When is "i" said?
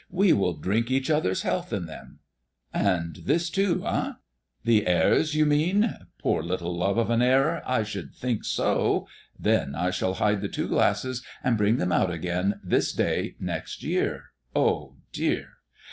7.69-7.83, 9.75-9.91